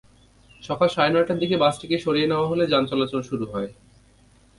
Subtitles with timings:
[0.63, 3.69] সকাল সাড়ে নয়টার দিকে বাসটিকে সরিয়ে নেওয়া হলে যানচলাচল শুরু হয়।